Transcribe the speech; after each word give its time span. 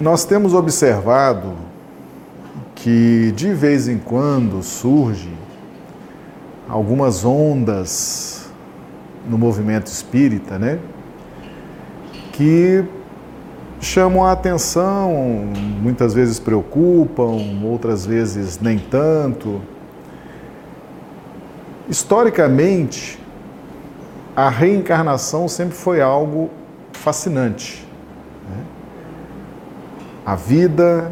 Nós 0.00 0.24
temos 0.24 0.54
observado 0.54 1.54
que 2.76 3.32
de 3.32 3.52
vez 3.52 3.88
em 3.88 3.98
quando 3.98 4.62
surge 4.62 5.32
algumas 6.68 7.24
ondas 7.24 8.48
no 9.28 9.36
movimento 9.36 9.88
espírita, 9.88 10.56
né? 10.56 10.78
Que 12.32 12.84
chamam 13.80 14.24
a 14.24 14.30
atenção, 14.30 15.12
muitas 15.82 16.14
vezes 16.14 16.38
preocupam, 16.38 17.36
outras 17.64 18.06
vezes 18.06 18.60
nem 18.60 18.78
tanto. 18.78 19.60
Historicamente, 21.88 23.18
a 24.36 24.48
reencarnação 24.48 25.48
sempre 25.48 25.74
foi 25.74 26.00
algo 26.00 26.50
fascinante. 26.92 27.87
A 30.28 30.34
vida, 30.34 31.10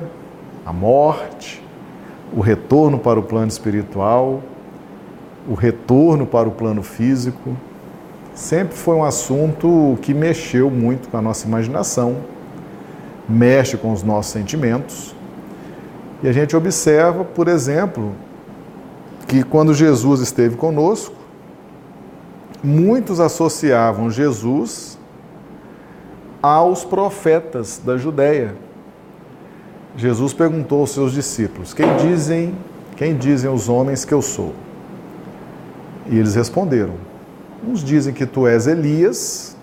a 0.63 0.75
morte, 0.75 1.65
o 2.37 2.43
retorno 2.43 2.99
para 2.99 3.19
o 3.19 3.23
plano 3.23 3.49
espiritual, 3.49 4.43
o 5.49 5.55
retorno 5.55 6.27
para 6.27 6.47
o 6.47 6.53
plano 6.53 6.83
físico, 6.83 7.57
sempre 8.35 8.77
foi 8.77 8.95
um 8.95 9.03
assunto 9.03 9.97
que 10.03 10.13
mexeu 10.13 10.71
muito 10.71 11.09
com 11.09 11.17
a 11.17 11.23
nossa 11.23 11.47
imaginação, 11.47 12.19
mexe 13.27 13.79
com 13.79 13.91
os 13.91 14.03
nossos 14.03 14.33
sentimentos. 14.33 15.17
E 16.23 16.29
a 16.29 16.33
gente 16.33 16.55
observa, 16.55 17.25
por 17.25 17.49
exemplo, 17.49 18.13
que 19.27 19.43
quando 19.43 19.73
Jesus 19.73 20.21
esteve 20.21 20.57
conosco, 20.57 21.17
muitos 22.63 23.19
associavam 23.19 24.11
Jesus 24.11 24.99
aos 26.43 26.85
profetas 26.85 27.81
da 27.83 27.97
Judéia. 27.97 28.66
Jesus 29.97 30.33
perguntou 30.33 30.81
aos 30.81 30.91
seus 30.91 31.13
discípulos: 31.13 31.73
"Quem 31.73 31.97
dizem, 31.97 32.55
quem 32.97 33.17
dizem 33.17 33.51
os 33.51 33.69
homens 33.69 34.05
que 34.05 34.13
eu 34.13 34.23
sou?" 34.23 34.55
E 36.09 36.19
eles 36.19 36.35
responderam: 36.35 36.95
Uns 37.67 37.83
dizem 37.83 38.13
que 38.13 38.27
tu 38.27 38.47
és 38.47 38.67
Elias, 38.67 39.57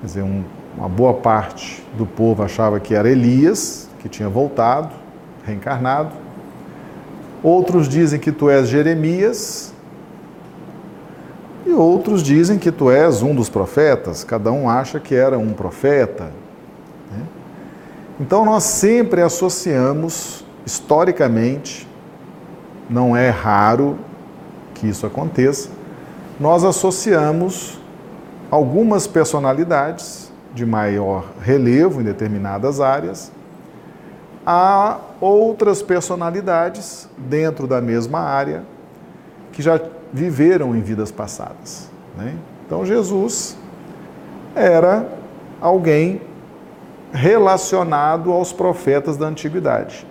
quer 0.00 0.06
dizer, 0.06 0.22
um, 0.22 0.44
uma 0.76 0.88
boa 0.88 1.14
parte 1.14 1.84
do 1.96 2.06
povo 2.06 2.42
achava 2.42 2.78
que 2.78 2.94
era 2.94 3.10
Elias, 3.10 3.88
que 4.00 4.08
tinha 4.08 4.28
voltado, 4.28 4.94
reencarnado. 5.44 6.12
Outros 7.42 7.88
dizem 7.88 8.18
que 8.18 8.32
tu 8.32 8.48
és 8.48 8.68
Jeremias, 8.68 9.72
e 11.66 11.72
outros 11.72 12.22
dizem 12.22 12.58
que 12.58 12.70
tu 12.70 12.90
és 12.90 13.22
um 13.22 13.34
dos 13.34 13.48
profetas, 13.48 14.22
cada 14.22 14.52
um 14.52 14.70
acha 14.70 15.00
que 15.00 15.14
era 15.14 15.38
um 15.38 15.52
profeta. 15.52 16.30
Né? 17.10 17.22
Então 18.18 18.44
nós 18.44 18.64
sempre 18.64 19.20
associamos, 19.20 20.44
historicamente, 20.64 21.86
não 22.88 23.14
é 23.14 23.28
raro 23.28 23.98
que 24.74 24.86
isso 24.86 25.06
aconteça, 25.06 25.68
nós 26.40 26.64
associamos 26.64 27.78
algumas 28.50 29.06
personalidades 29.06 30.32
de 30.54 30.64
maior 30.64 31.26
relevo 31.42 32.00
em 32.00 32.04
determinadas 32.04 32.80
áreas 32.80 33.30
a 34.46 34.98
outras 35.20 35.82
personalidades 35.82 37.08
dentro 37.18 37.66
da 37.66 37.80
mesma 37.80 38.20
área 38.20 38.62
que 39.52 39.60
já 39.60 39.80
viveram 40.12 40.74
em 40.74 40.80
vidas 40.80 41.10
passadas. 41.10 41.90
Né? 42.16 42.34
Então, 42.64 42.86
Jesus 42.86 43.56
era 44.54 45.06
alguém 45.60 46.20
relacionado 47.12 48.32
aos 48.32 48.52
profetas 48.52 49.16
da 49.16 49.26
antiguidade, 49.26 50.06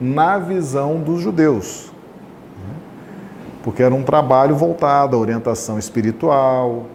na 0.00 0.38
visão 0.38 1.00
dos 1.00 1.20
judeus 1.20 1.90
porque 3.62 3.82
era 3.82 3.94
um 3.94 4.02
trabalho 4.02 4.54
voltado 4.54 5.16
à 5.16 5.18
orientação 5.18 5.78
espiritual. 5.78 6.86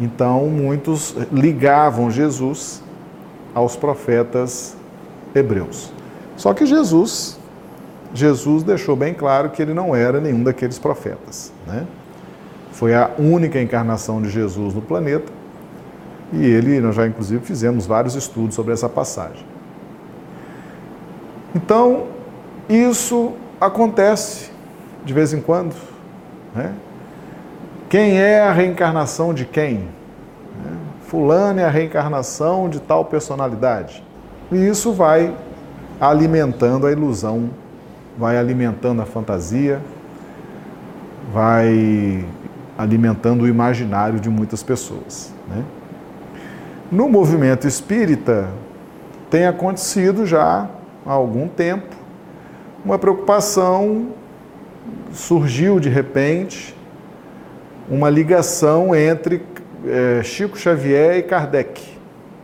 Então, 0.00 0.46
muitos 0.46 1.14
ligavam 1.30 2.10
Jesus 2.10 2.82
aos 3.54 3.76
profetas 3.76 4.74
hebreus. 5.34 5.92
Só 6.36 6.54
que 6.54 6.64
Jesus, 6.64 7.38
Jesus 8.14 8.62
deixou 8.62 8.96
bem 8.96 9.12
claro 9.12 9.50
que 9.50 9.60
ele 9.60 9.74
não 9.74 9.94
era 9.94 10.18
nenhum 10.18 10.42
daqueles 10.42 10.78
profetas. 10.78 11.52
Né? 11.66 11.86
Foi 12.72 12.94
a 12.94 13.10
única 13.18 13.60
encarnação 13.60 14.22
de 14.22 14.30
Jesus 14.30 14.74
no 14.74 14.80
planeta 14.80 15.31
e 16.32 16.44
ele, 16.44 16.80
nós 16.80 16.94
já 16.94 17.06
inclusive 17.06 17.44
fizemos 17.44 17.86
vários 17.86 18.14
estudos 18.14 18.54
sobre 18.54 18.72
essa 18.72 18.88
passagem. 18.88 19.44
Então, 21.54 22.06
isso 22.68 23.32
acontece 23.60 24.50
de 25.04 25.12
vez 25.12 25.34
em 25.34 25.40
quando. 25.40 25.74
Né? 26.54 26.72
Quem 27.88 28.18
é 28.18 28.40
a 28.40 28.52
reencarnação 28.52 29.34
de 29.34 29.44
quem? 29.44 29.74
Né? 29.76 30.76
Fulano 31.06 31.60
é 31.60 31.64
a 31.64 31.70
reencarnação 31.70 32.70
de 32.70 32.80
tal 32.80 33.04
personalidade. 33.04 34.02
E 34.50 34.56
isso 34.56 34.92
vai 34.92 35.34
alimentando 36.00 36.86
a 36.86 36.92
ilusão, 36.92 37.50
vai 38.18 38.38
alimentando 38.38 39.02
a 39.02 39.04
fantasia, 39.04 39.80
vai 41.32 42.24
alimentando 42.78 43.42
o 43.42 43.48
imaginário 43.48 44.18
de 44.18 44.30
muitas 44.30 44.62
pessoas. 44.62 45.30
Né? 45.48 45.62
No 46.92 47.08
movimento 47.08 47.66
espírita, 47.66 48.50
tem 49.30 49.46
acontecido 49.46 50.26
já 50.26 50.68
há 51.06 51.10
algum 51.10 51.48
tempo 51.48 51.96
uma 52.84 52.98
preocupação 52.98 54.08
surgiu 55.10 55.80
de 55.80 55.88
repente 55.88 56.76
uma 57.88 58.10
ligação 58.10 58.94
entre 58.94 59.42
é, 59.86 60.22
Chico 60.22 60.58
Xavier 60.58 61.16
e 61.16 61.22
Kardec, 61.22 61.82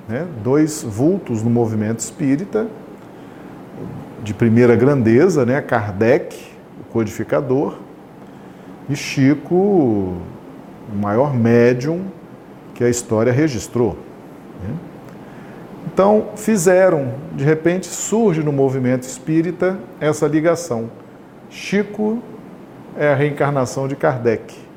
né? 0.08 0.26
dois 0.42 0.82
vultos 0.82 1.42
no 1.42 1.50
movimento 1.50 1.98
espírita 1.98 2.66
de 4.22 4.32
primeira 4.32 4.75
grandeza, 4.75 5.44
né? 5.44 5.60
Kardec, 5.60 6.34
o 6.81 6.84
codificador, 6.91 7.76
e 8.88 8.97
Chico, 8.97 9.54
o 9.54 10.16
maior 10.98 11.34
médium 11.34 12.06
que 12.75 12.82
a 12.82 12.88
história 12.88 13.31
registrou. 13.31 14.07
Né? 14.62 14.74
Então, 15.86 16.28
fizeram, 16.36 17.14
de 17.34 17.44
repente 17.44 17.86
surge 17.86 18.42
no 18.42 18.52
movimento 18.52 19.02
espírita 19.02 19.78
essa 20.00 20.26
ligação. 20.26 20.91
Chico 21.50 22.22
é 22.96 23.12
a 23.12 23.14
reencarnação 23.14 23.88
de 23.88 23.96
Kardec. 23.96 24.69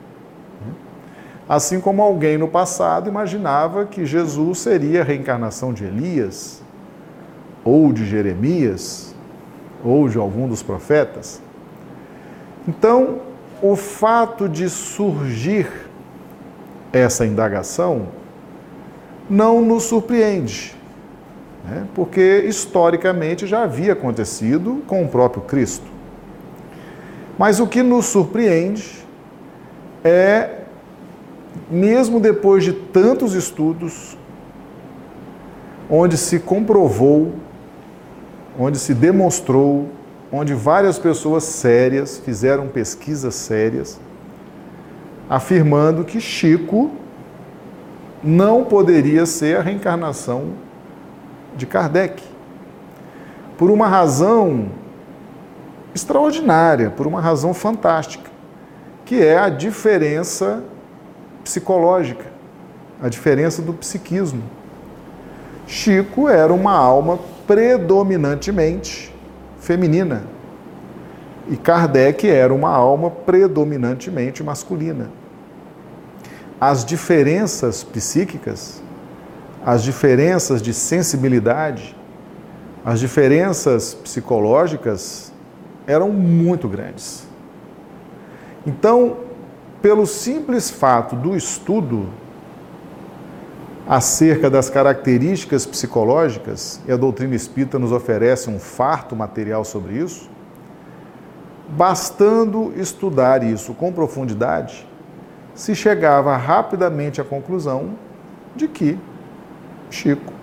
Assim 1.50 1.82
como 1.82 2.02
alguém 2.02 2.38
no 2.38 2.48
passado 2.48 3.10
imaginava 3.10 3.86
que 3.86 4.06
Jesus 4.06 4.60
seria 4.60 5.02
a 5.02 5.04
reencarnação 5.04 5.74
de 5.74 5.84
Elias, 5.84 6.64
ou 7.64 7.92
de 7.92 8.06
Jeremias, 8.06 9.14
ou 9.84 10.08
de 10.08 10.18
algum 10.18 10.48
dos 10.48 10.64
profetas. 10.64 11.42
Então, 12.68 13.20
o 13.62 13.76
fato 13.76 14.48
de 14.48 14.70
surgir 14.70 15.68
essa 16.94 17.26
indagação 17.26 18.08
não 19.32 19.62
nos 19.62 19.84
surpreende, 19.84 20.76
né? 21.64 21.88
porque 21.96 22.44
historicamente 22.46 23.48
já 23.48 23.64
havia 23.64 23.94
acontecido 23.94 24.84
com 24.86 25.06
o 25.06 25.08
próprio 25.08 25.42
Cristo. 25.44 25.86
Mas 27.40 27.62
o 27.62 27.66
que 27.66 27.82
nos 27.82 28.08
surpreende 28.08 29.06
é, 30.04 30.64
mesmo 31.70 32.20
depois 32.20 32.62
de 32.66 32.74
tantos 32.74 33.34
estudos, 33.34 34.18
onde 35.90 36.18
se 36.18 36.38
comprovou, 36.38 37.32
onde 38.60 38.78
se 38.78 38.94
demonstrou, 38.94 39.88
onde 40.30 40.54
várias 40.54 41.00
pessoas 41.00 41.46
sérias 41.46 42.18
fizeram 42.18 42.68
pesquisas 42.68 43.36
sérias, 43.36 43.98
afirmando 45.30 46.04
que 46.04 46.20
Chico 46.20 46.92
não 48.24 48.64
poderia 48.64 49.26
ser 49.26 49.58
a 49.58 49.62
reencarnação 49.62 50.54
de 51.56 51.66
Kardec. 51.66 52.24
Por 53.58 53.70
uma 53.70 53.88
razão 53.88 54.70
extraordinária, 55.94 56.90
por 56.90 57.08
uma 57.08 57.20
razão 57.20 57.54
fantástica, 57.54 58.30
que 59.06 59.22
é 59.22 59.38
a 59.38 59.50
diferença 59.50 60.64
psicológica, 61.44 62.26
a 63.02 63.10
diferença 63.10 63.62
do 63.62 63.74
psiquismo. 63.74 64.44
Chico 65.68 66.28
era 66.30 66.54
uma 66.54 66.74
alma 66.74 67.20
predominantemente 67.48 69.14
feminina 69.60 70.24
e 71.50 71.58
Kardec 71.58 72.30
era 72.30 72.54
uma 72.54 72.70
alma 72.70 73.10
predominantemente 73.10 74.44
masculina. 74.44 75.10
As 76.62 76.86
diferenças 76.86 77.84
psíquicas 77.84 78.82
as 79.66 79.84
diferenças 79.84 80.62
de 80.62 80.74
sensibilidade, 80.74 81.96
as 82.84 83.00
diferenças 83.00 83.94
psicológicas 83.94 85.32
eram 85.86 86.10
muito 86.10 86.68
grandes. 86.68 87.28
Então, 88.66 89.18
pelo 89.82 90.06
simples 90.06 90.70
fato 90.70 91.16
do 91.16 91.36
estudo 91.36 92.10
acerca 93.88 94.50
das 94.50 94.70
características 94.70 95.66
psicológicas, 95.66 96.80
e 96.88 96.92
a 96.92 96.98
doutrina 96.98 97.36
espírita 97.36 97.78
nos 97.78 97.92
oferece 97.92 98.50
um 98.50 98.60
farto 98.60 99.16
material 99.16 99.64
sobre 99.64 99.96
isso, 99.96 100.30
bastando 101.70 102.74
estudar 102.76 103.44
isso 103.44 103.74
com 103.74 103.92
profundidade, 103.92 104.88
se 105.54 105.76
chegava 105.76 106.36
rapidamente 106.38 107.20
à 107.22 107.24
conclusão 107.24 107.92
de 108.56 108.68
que 108.68 108.98
Chico 109.90 110.34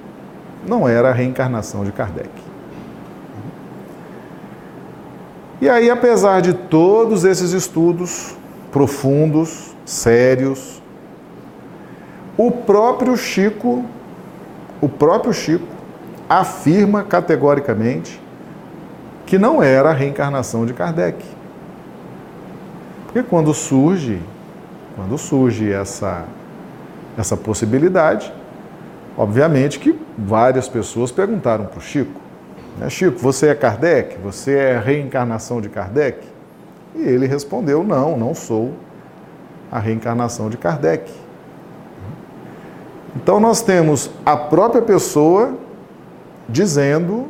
não 0.66 0.88
era 0.88 1.10
a 1.10 1.12
reencarnação 1.12 1.84
de 1.84 1.92
Kardec. 1.92 2.30
E 5.60 5.68
aí, 5.68 5.90
apesar 5.90 6.40
de 6.40 6.52
todos 6.52 7.24
esses 7.24 7.52
estudos 7.52 8.36
profundos, 8.70 9.74
sérios, 9.84 10.80
o 12.36 12.50
próprio 12.50 13.16
Chico, 13.16 13.84
o 14.80 14.88
próprio 14.88 15.32
Chico 15.32 15.66
afirma 16.28 17.02
categoricamente 17.02 18.20
que 19.26 19.38
não 19.38 19.62
era 19.62 19.90
a 19.90 19.92
reencarnação 19.92 20.64
de 20.64 20.72
Kardec. 20.72 21.24
Porque 23.06 23.22
quando 23.22 23.52
surge, 23.52 24.20
quando 24.98 25.16
surge 25.16 25.72
essa 25.72 26.24
essa 27.16 27.36
possibilidade, 27.36 28.32
obviamente 29.16 29.78
que 29.78 29.96
várias 30.16 30.68
pessoas 30.68 31.12
perguntaram 31.12 31.66
para 31.66 31.78
o 31.78 31.80
Chico, 31.80 32.20
né, 32.78 32.90
Chico, 32.90 33.16
você 33.18 33.48
é 33.48 33.54
Kardec? 33.54 34.18
Você 34.18 34.56
é 34.56 34.76
a 34.76 34.80
reencarnação 34.80 35.60
de 35.60 35.68
Kardec? 35.68 36.18
E 36.96 37.00
ele 37.00 37.26
respondeu: 37.26 37.84
Não, 37.84 38.16
não 38.16 38.34
sou 38.34 38.74
a 39.70 39.78
reencarnação 39.78 40.50
de 40.50 40.56
Kardec. 40.56 41.12
Então 43.14 43.38
nós 43.38 43.62
temos 43.62 44.10
a 44.26 44.36
própria 44.36 44.82
pessoa 44.82 45.54
dizendo, 46.48 47.28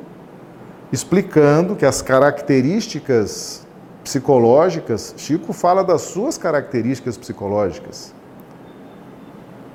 explicando 0.91 1.77
que 1.77 1.85
as 1.85 2.01
características 2.01 3.67
psicológicas, 4.09 5.15
Chico 5.19 5.53
fala 5.53 5.85
das 5.85 6.01
suas 6.01 6.39
características 6.39 7.19
psicológicas. 7.19 8.15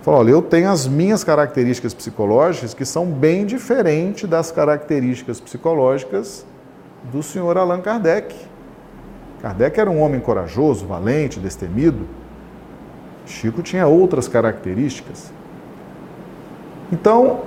Fala, 0.01 0.17
olha, 0.17 0.31
eu 0.31 0.41
tenho 0.41 0.71
as 0.71 0.87
minhas 0.87 1.23
características 1.23 1.93
psicológicas 1.93 2.73
que 2.73 2.83
são 2.83 3.05
bem 3.05 3.45
diferentes 3.45 4.27
das 4.27 4.51
características 4.51 5.39
psicológicas 5.39 6.45
do 7.11 7.21
senhor 7.21 7.57
Allan 7.57 7.79
Kardec. 7.79 8.35
Kardec 9.39 9.79
era 9.79 9.89
um 9.89 10.01
homem 10.01 10.19
corajoso, 10.19 10.87
valente, 10.87 11.39
destemido. 11.39 12.07
Chico 13.27 13.61
tinha 13.61 13.85
outras 13.85 14.27
características. 14.27 15.31
Então, 16.91 17.41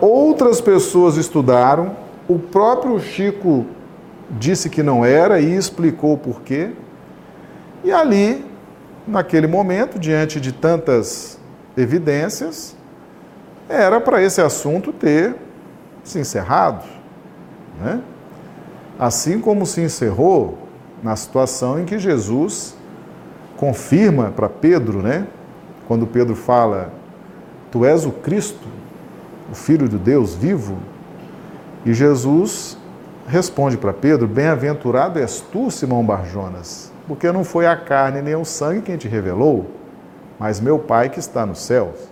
outras 0.00 0.60
pessoas 0.60 1.16
estudaram, 1.16 1.96
o 2.28 2.38
próprio 2.38 3.00
Chico 3.00 3.66
disse 4.38 4.68
que 4.68 4.82
não 4.82 5.04
era 5.04 5.40
e 5.40 5.56
explicou 5.56 6.16
por 6.16 6.42
quê. 6.42 6.70
E 7.82 7.92
ali, 7.92 8.44
naquele 9.06 9.46
momento, 9.46 9.98
diante 9.98 10.40
de 10.40 10.52
tantas 10.52 11.38
evidências, 11.76 12.76
era 13.68 14.00
para 14.00 14.22
esse 14.22 14.40
assunto 14.40 14.92
ter 14.92 15.36
se 16.02 16.18
encerrado. 16.18 16.84
Né? 17.80 18.00
Assim 18.98 19.40
como 19.40 19.66
se 19.66 19.80
encerrou 19.80 20.58
na 21.02 21.16
situação 21.16 21.80
em 21.80 21.84
que 21.84 21.98
Jesus 21.98 22.76
confirma 23.56 24.30
para 24.30 24.48
Pedro, 24.48 25.02
né? 25.02 25.26
quando 25.86 26.06
Pedro 26.06 26.34
fala 26.34 26.92
Tu 27.70 27.84
és 27.84 28.06
o 28.06 28.12
Cristo, 28.12 28.68
o 29.50 29.54
Filho 29.54 29.88
de 29.88 29.98
Deus 29.98 30.34
vivo. 30.34 30.78
E 31.84 31.92
Jesus 31.92 32.78
responde 33.26 33.76
para 33.76 33.92
Pedro: 33.92 34.26
Bem-aventurado 34.26 35.18
és 35.18 35.40
tu, 35.40 35.70
Simão 35.70 36.04
Barjonas, 36.04 36.92
porque 37.06 37.30
não 37.32 37.44
foi 37.44 37.66
a 37.66 37.76
carne 37.76 38.22
nem 38.22 38.34
o 38.34 38.44
sangue 38.44 38.82
quem 38.82 38.96
te 38.96 39.08
revelou, 39.08 39.66
mas 40.38 40.60
meu 40.60 40.78
Pai 40.78 41.08
que 41.08 41.18
está 41.18 41.44
nos 41.46 41.60
céus. 41.60 42.08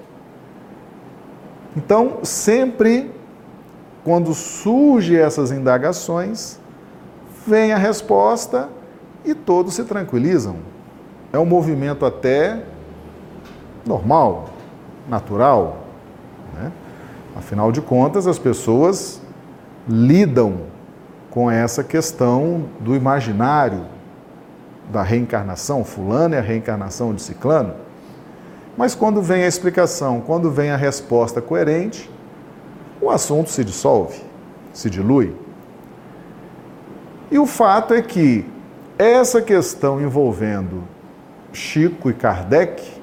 Então, 1.77 2.19
sempre 2.23 3.11
quando 4.05 4.35
surgem 4.35 5.17
essas 5.17 5.51
indagações, 5.51 6.59
vem 7.47 7.73
a 7.73 7.79
resposta 7.79 8.69
e 9.25 9.35
todos 9.35 9.75
se 9.75 9.85
tranquilizam. 9.85 10.57
É 11.33 11.39
um 11.39 11.47
movimento 11.47 12.05
até 12.05 12.63
normal, 13.87 14.51
natural. 15.09 15.79
Né? 16.55 16.71
Afinal 17.35 17.73
de 17.73 17.81
contas, 17.81 18.27
as 18.27 18.39
pessoas 18.39 19.21
lidam 19.89 20.72
com 21.33 21.51
essa 21.51 21.83
questão 21.83 22.67
do 22.79 22.95
imaginário 22.95 23.87
da 24.93 25.03
reencarnação, 25.03 25.83
fulano 25.83 26.35
é 26.35 26.39
a 26.39 26.43
reencarnação 26.43 27.15
de 27.15 27.23
ciclano. 27.23 27.75
Mas 28.77 28.95
quando 28.95 29.23
vem 29.23 29.43
a 29.43 29.49
explicação, 29.49 30.21
quando 30.21 30.51
vem 30.51 30.71
a 30.71 30.77
resposta 30.77 31.41
coerente, 31.41 32.11
o 33.01 33.09
assunto 33.11 33.49
se 33.49 33.65
dissolve, 33.65 34.21
se 34.75 34.91
dilui. 34.91 35.35
E 37.31 37.39
o 37.39 37.47
fato 37.47 37.95
é 37.95 38.03
que 38.03 38.47
essa 38.99 39.41
questão 39.41 40.03
envolvendo 40.03 40.85
Chico 41.51 42.11
e 42.11 42.13
Kardec 42.13 43.01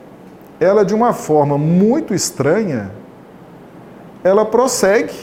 ela 0.60 0.86
de 0.86 0.94
uma 0.94 1.14
forma 1.14 1.58
muito 1.58 2.14
estranha, 2.14 2.92
ela 4.24 4.46
prossegue 4.46 5.14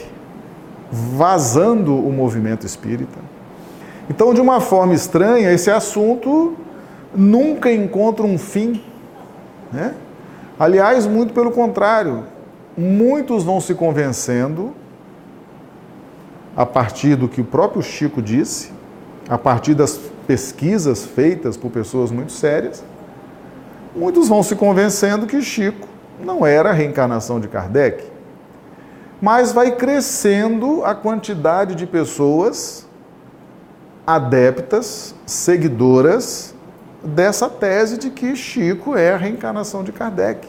vazando 0.91 1.95
o 1.95 2.13
movimento 2.13 2.65
espírita. 2.65 3.19
Então, 4.09 4.33
de 4.33 4.41
uma 4.41 4.61
forma 4.61 4.95
estranha, 4.95 5.53
esse 5.53 5.71
assunto 5.71 6.55
nunca 7.15 7.73
encontra 7.73 8.25
um 8.25 8.39
fim. 8.39 8.83
Né? 9.73 9.95
Aliás, 10.59 11.07
muito 11.07 11.33
pelo 11.33 11.51
contrário, 11.51 12.25
muitos 12.77 13.43
vão 13.43 13.61
se 13.61 13.75
convencendo, 13.75 14.73
a 16.57 16.65
partir 16.65 17.17
do 17.17 17.29
que 17.29 17.41
o 17.41 17.45
próprio 17.45 17.83
Chico 17.83 18.23
disse, 18.23 18.73
a 19.29 19.37
partir 19.37 19.75
das 19.75 19.99
pesquisas 20.27 21.05
feitas 21.05 21.57
por 21.57 21.71
pessoas 21.71 22.11
muito 22.11 22.33
sérias, 22.33 22.83
muitos 23.95 24.29
vão 24.29 24.43
se 24.43 24.57
convencendo 24.57 25.27
que 25.27 25.43
Chico 25.43 25.87
não 26.25 26.47
era 26.47 26.71
a 26.71 26.73
reencarnação 26.73 27.39
de 27.39 27.49
Kardec. 27.49 28.16
Mas 29.27 29.51
vai 29.51 29.73
crescendo 29.73 30.85
a 30.85 30.95
quantidade 30.95 31.75
de 31.75 31.85
pessoas 31.85 32.87
adeptas, 34.07 35.17
seguidoras 35.27 36.55
dessa 37.03 37.49
tese 37.49 37.99
de 37.99 38.09
que 38.09 38.37
Chico 38.37 38.97
é 38.97 39.15
a 39.15 39.17
reencarnação 39.17 39.83
de 39.83 39.91
Kardec. 39.91 40.47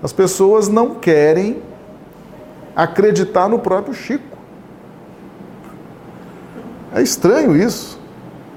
As 0.00 0.12
pessoas 0.12 0.68
não 0.68 0.94
querem 0.94 1.60
acreditar 2.76 3.48
no 3.48 3.58
próprio 3.58 3.94
Chico. 3.94 4.38
É 6.94 7.02
estranho 7.02 7.56
isso. 7.56 7.98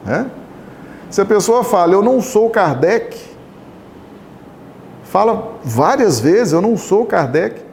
Né? 0.05 0.29
Se 1.09 1.19
a 1.19 1.25
pessoa 1.25 1.63
fala, 1.63 1.93
eu 1.93 2.03
não 2.03 2.21
sou 2.21 2.47
Kardec, 2.51 3.19
fala 5.03 5.53
várias 5.63 6.19
vezes: 6.19 6.53
Eu 6.53 6.61
não 6.61 6.77
sou 6.77 7.07
Kardec. 7.07 7.68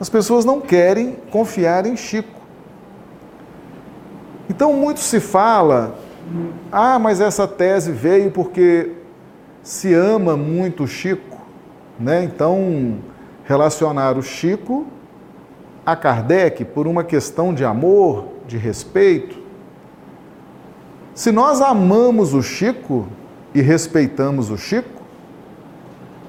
As 0.00 0.08
pessoas 0.08 0.44
não 0.44 0.60
querem 0.60 1.16
confiar 1.30 1.84
em 1.84 1.96
Chico. 1.96 2.40
Então, 4.48 4.72
muito 4.72 4.98
se 5.00 5.20
fala: 5.20 5.94
Ah, 6.72 6.98
mas 6.98 7.20
essa 7.20 7.46
tese 7.46 7.92
veio 7.92 8.30
porque 8.30 8.92
se 9.62 9.92
ama 9.92 10.36
muito 10.36 10.86
Chico. 10.86 11.38
Né? 11.98 12.24
Então, 12.24 12.98
relacionar 13.44 14.16
o 14.16 14.22
Chico 14.22 14.86
a 15.84 15.96
Kardec 15.96 16.64
por 16.66 16.86
uma 16.86 17.02
questão 17.02 17.52
de 17.52 17.64
amor, 17.64 18.26
de 18.46 18.56
respeito. 18.56 19.38
Se 21.14 21.32
nós 21.32 21.60
amamos 21.60 22.32
o 22.32 22.42
Chico 22.42 23.08
e 23.54 23.60
respeitamos 23.60 24.50
o 24.50 24.56
Chico, 24.56 25.00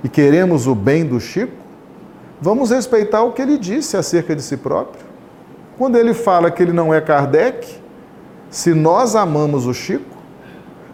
e 0.04 0.10
queremos 0.10 0.66
o 0.66 0.74
bem 0.74 1.06
do 1.06 1.20
Chico, 1.20 1.61
vamos 2.42 2.72
respeitar 2.72 3.24
o 3.24 3.32
que 3.32 3.42
ele 3.42 3.58
disse 3.58 3.96
acerca 3.96 4.36
de 4.36 4.42
si 4.42 4.58
próprio. 4.58 5.06
Quando 5.78 5.96
ele 5.96 6.14
fala 6.14 6.50
que 6.50 6.62
ele 6.62 6.74
não 6.74 6.94
é 6.94 7.00
Kardec, 7.00 7.80
se 8.50 8.74
nós 8.74 9.16
amamos 9.16 9.66
o 9.66 9.74
Chico, 9.74 10.18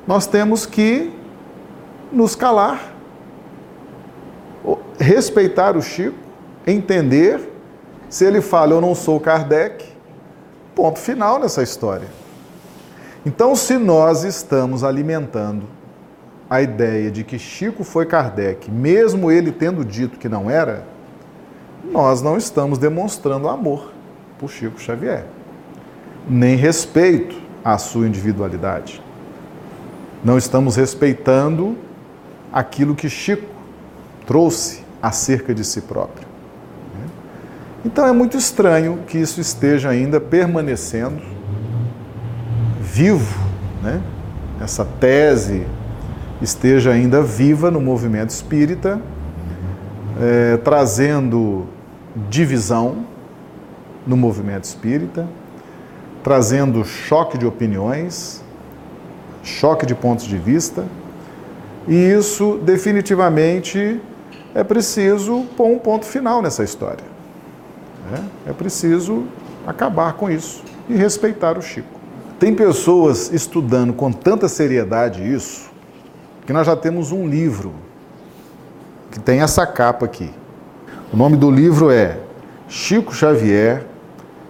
nós 0.05 0.27
temos 0.27 0.65
que 0.65 1.11
nos 2.11 2.35
calar, 2.35 2.93
respeitar 4.99 5.75
o 5.75 5.81
Chico, 5.81 6.17
entender. 6.65 7.53
Se 8.09 8.23
ele 8.23 8.41
fala, 8.41 8.73
eu 8.73 8.81
não 8.81 8.95
sou 8.95 9.19
Kardec, 9.19 9.85
ponto 10.75 10.99
final 10.99 11.39
nessa 11.39 11.63
história. 11.63 12.07
Então, 13.25 13.55
se 13.55 13.77
nós 13.77 14.23
estamos 14.23 14.83
alimentando 14.83 15.65
a 16.49 16.61
ideia 16.61 17.11
de 17.11 17.25
que 17.25 17.37
Chico 17.37 17.83
foi 17.83 18.05
Kardec, 18.05 18.71
mesmo 18.71 19.29
ele 19.29 19.51
tendo 19.51 19.83
dito 19.83 20.17
que 20.17 20.29
não 20.29 20.49
era, 20.49 20.85
nós 21.91 22.21
não 22.21 22.37
estamos 22.37 22.77
demonstrando 22.77 23.47
amor 23.47 23.91
por 24.39 24.49
Chico 24.49 24.79
Xavier, 24.79 25.25
nem 26.27 26.55
respeito 26.55 27.35
à 27.63 27.77
sua 27.77 28.07
individualidade. 28.07 29.01
Não 30.23 30.37
estamos 30.37 30.75
respeitando 30.75 31.77
aquilo 32.51 32.95
que 32.95 33.09
Chico 33.09 33.47
trouxe 34.25 34.83
acerca 35.01 35.53
de 35.53 35.63
si 35.63 35.81
próprio. 35.81 36.27
Então 37.85 38.05
é 38.05 38.11
muito 38.11 38.35
estranho 38.35 38.99
que 39.07 39.17
isso 39.17 39.39
esteja 39.39 39.89
ainda 39.89 40.19
permanecendo 40.19 41.21
vivo, 42.81 43.39
né? 43.81 44.01
essa 44.59 44.83
tese 44.83 45.65
esteja 46.41 46.91
ainda 46.91 47.21
viva 47.21 47.71
no 47.71 47.79
movimento 47.79 48.31
espírita, 48.31 48.99
é, 50.19 50.57
trazendo 50.57 51.65
divisão 52.29 53.05
no 54.05 54.17
movimento 54.17 54.63
espírita, 54.63 55.27
trazendo 56.23 56.83
choque 56.83 57.37
de 57.37 57.45
opiniões, 57.45 58.43
choque 59.43 59.85
de 59.85 59.95
pontos 59.95 60.25
de 60.25 60.37
vista, 60.37 60.85
e 61.87 61.95
isso 61.95 62.59
definitivamente 62.63 64.01
é 64.53 64.63
preciso 64.63 65.45
pôr 65.55 65.67
um 65.67 65.79
ponto 65.79 66.05
final 66.05 66.41
nessa 66.41 66.63
história. 66.63 67.05
É, 68.45 68.49
é 68.49 68.53
preciso 68.53 69.25
acabar 69.65 70.13
com 70.13 70.29
isso 70.29 70.63
e 70.89 70.95
respeitar 70.95 71.57
o 71.57 71.61
Chico. 71.61 71.97
Tem 72.39 72.53
pessoas 72.53 73.31
estudando 73.31 73.93
com 73.93 74.11
tanta 74.11 74.47
seriedade 74.47 75.21
isso, 75.21 75.69
que 76.45 76.53
nós 76.53 76.65
já 76.65 76.75
temos 76.75 77.11
um 77.11 77.27
livro 77.27 77.73
que 79.11 79.19
tem 79.19 79.41
essa 79.41 79.65
capa 79.65 80.05
aqui. 80.05 80.29
O 81.11 81.15
nome 81.15 81.37
do 81.37 81.49
livro 81.49 81.89
é 81.89 82.19
Chico 82.67 83.15
Xavier, 83.15 83.85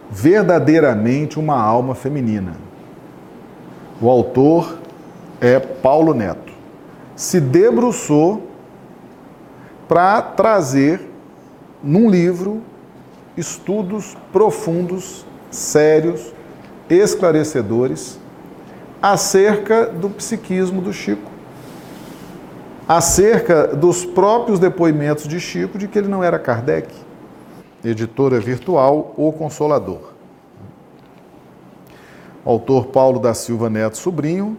Verdadeiramente 0.09 1.37
uma 1.37 1.61
Alma 1.61 1.93
Feminina. 1.93 2.55
O 4.01 4.09
autor 4.09 4.79
é 5.39 5.59
Paulo 5.59 6.15
Neto. 6.15 6.51
Se 7.15 7.39
debruçou 7.39 8.47
para 9.87 10.19
trazer 10.21 10.99
num 11.83 12.09
livro 12.09 12.63
estudos 13.37 14.17
profundos, 14.33 15.25
sérios, 15.51 16.33
esclarecedores 16.89 18.19
acerca 18.99 19.85
do 19.85 20.09
psiquismo 20.09 20.81
do 20.81 20.91
Chico, 20.91 21.29
acerca 22.87 23.67
dos 23.75 24.05
próprios 24.05 24.59
depoimentos 24.59 25.27
de 25.27 25.39
Chico 25.39 25.77
de 25.77 25.87
que 25.87 25.99
ele 25.99 26.07
não 26.07 26.23
era 26.23 26.39
Kardec. 26.39 26.93
Editora 27.83 28.39
virtual 28.39 29.13
O 29.17 29.31
Consolador. 29.31 30.13
O 32.45 32.49
autor 32.49 32.87
Paulo 32.87 33.19
da 33.19 33.33
Silva 33.33 33.69
Neto 33.69 33.97
Sobrinho 33.97 34.57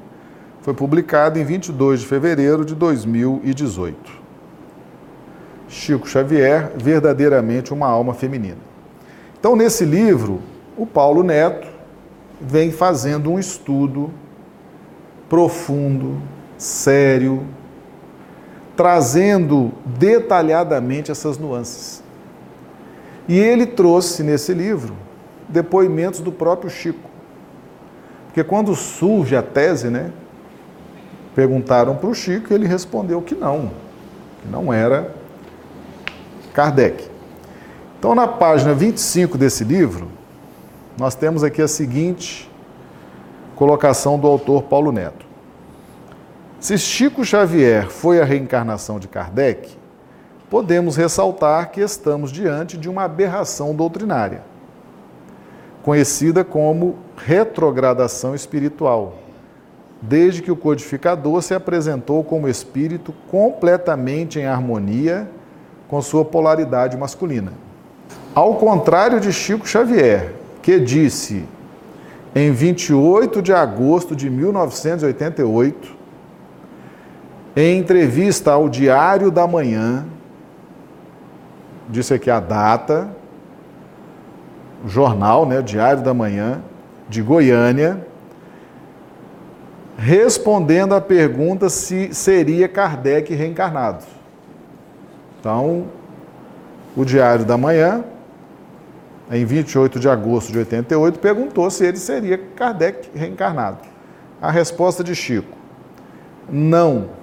foi 0.60 0.74
publicado 0.74 1.38
em 1.38 1.44
22 1.44 2.00
de 2.00 2.06
fevereiro 2.06 2.64
de 2.64 2.74
2018. 2.74 4.18
Chico 5.68 6.06
Xavier, 6.06 6.72
verdadeiramente 6.76 7.72
uma 7.72 7.86
alma 7.86 8.12
feminina. 8.12 8.58
Então, 9.38 9.56
nesse 9.56 9.84
livro, 9.84 10.40
o 10.76 10.86
Paulo 10.86 11.22
Neto 11.22 11.66
vem 12.40 12.70
fazendo 12.70 13.30
um 13.30 13.38
estudo 13.38 14.10
profundo, 15.28 16.20
sério, 16.56 17.44
trazendo 18.78 19.72
detalhadamente 19.84 21.10
essas 21.10 21.36
nuances. 21.36 22.00
E 23.26 23.36
ele 23.36 23.66
trouxe 23.66 24.22
nesse 24.22 24.54
livro 24.54 24.94
depoimentos 25.48 26.20
do 26.20 26.30
próprio 26.30 26.70
Chico. 26.70 27.10
Porque 28.26 28.44
quando 28.44 28.76
surge 28.76 29.34
a 29.34 29.42
tese, 29.42 29.90
né, 29.90 30.12
perguntaram 31.34 31.96
para 31.96 32.08
o 32.08 32.14
Chico 32.14 32.52
e 32.52 32.54
ele 32.54 32.68
respondeu 32.68 33.20
que 33.20 33.34
não, 33.34 33.72
que 34.40 34.48
não 34.48 34.72
era 34.72 35.12
Kardec. 36.54 37.04
Então, 37.98 38.14
na 38.14 38.28
página 38.28 38.74
25 38.74 39.36
desse 39.36 39.64
livro, 39.64 40.06
nós 40.96 41.16
temos 41.16 41.42
aqui 41.42 41.60
a 41.60 41.66
seguinte 41.66 42.48
colocação 43.56 44.16
do 44.16 44.28
autor 44.28 44.62
Paulo 44.62 44.92
Neto. 44.92 45.27
Se 46.60 46.76
Chico 46.76 47.24
Xavier 47.24 47.88
foi 47.88 48.20
a 48.20 48.24
reencarnação 48.24 48.98
de 48.98 49.06
Kardec, 49.06 49.76
podemos 50.50 50.96
ressaltar 50.96 51.70
que 51.70 51.80
estamos 51.80 52.32
diante 52.32 52.76
de 52.76 52.88
uma 52.88 53.04
aberração 53.04 53.72
doutrinária, 53.72 54.42
conhecida 55.84 56.42
como 56.42 56.96
retrogradação 57.16 58.34
espiritual, 58.34 59.18
desde 60.02 60.42
que 60.42 60.50
o 60.50 60.56
codificador 60.56 61.42
se 61.42 61.54
apresentou 61.54 62.24
como 62.24 62.48
espírito 62.48 63.14
completamente 63.30 64.40
em 64.40 64.46
harmonia 64.46 65.30
com 65.86 66.02
sua 66.02 66.24
polaridade 66.24 66.96
masculina. 66.96 67.52
Ao 68.34 68.56
contrário 68.56 69.20
de 69.20 69.32
Chico 69.32 69.66
Xavier, 69.66 70.34
que 70.60 70.80
disse 70.80 71.44
em 72.34 72.50
28 72.50 73.40
de 73.40 73.52
agosto 73.52 74.16
de 74.16 74.28
1988, 74.28 75.97
em 77.60 77.76
entrevista 77.76 78.52
ao 78.52 78.68
Diário 78.68 79.32
da 79.32 79.44
Manhã, 79.44 80.06
disse 81.88 82.14
aqui 82.14 82.30
a 82.30 82.38
data, 82.38 83.08
jornal, 84.86 85.44
né, 85.44 85.60
Diário 85.60 86.00
da 86.00 86.14
Manhã, 86.14 86.62
de 87.08 87.20
Goiânia, 87.20 88.06
respondendo 89.96 90.94
à 90.94 91.00
pergunta 91.00 91.68
se 91.68 92.14
seria 92.14 92.68
Kardec 92.68 93.34
reencarnado. 93.34 94.04
Então, 95.40 95.86
o 96.96 97.04
Diário 97.04 97.44
da 97.44 97.58
Manhã, 97.58 98.04
em 99.32 99.44
28 99.44 99.98
de 99.98 100.08
agosto 100.08 100.52
de 100.52 100.58
88, 100.58 101.18
perguntou 101.18 101.68
se 101.70 101.84
ele 101.84 101.98
seria 101.98 102.38
Kardec 102.38 103.10
reencarnado. 103.12 103.78
A 104.40 104.48
resposta 104.48 105.02
de 105.02 105.16
Chico: 105.16 105.58
não, 106.48 107.17